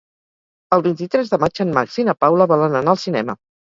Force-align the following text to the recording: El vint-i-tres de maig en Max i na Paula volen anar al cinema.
El 0.77 0.85
vint-i-tres 0.87 1.31
de 1.35 1.41
maig 1.45 1.63
en 1.69 1.79
Max 1.79 2.01
i 2.05 2.09
na 2.11 2.19
Paula 2.25 2.53
volen 2.57 2.85
anar 2.85 2.97
al 2.99 3.05
cinema. 3.09 3.43